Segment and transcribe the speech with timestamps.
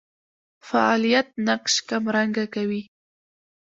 [0.67, 2.81] فاعلیت نقش کمرنګه کوي.